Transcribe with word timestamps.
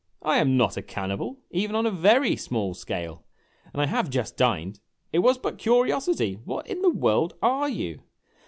"I 0.33 0.37
am 0.39 0.57
not 0.57 0.77
a 0.77 0.81
cannibal, 0.81 1.37
even 1.51 1.75
on 1.75 1.85
a 1.85 1.91
very 1.91 2.35
small 2.35 2.73
scale! 2.73 3.23
And 3.71 3.79
I 3.83 3.85
have 3.85 4.09
just 4.09 4.35
dined. 4.35 4.79
It 5.13 5.19
was 5.19 5.37
but 5.37 5.59
curiosity. 5.59 6.39
What 6.43 6.65
in 6.65 6.81
the 6.81 6.89
world 6.89 7.35
are 7.43 7.69
you 7.69 8.01